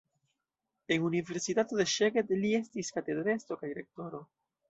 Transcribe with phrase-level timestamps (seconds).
[0.95, 4.25] En universitato de Szeged li estis katedrestro kaj rektoro.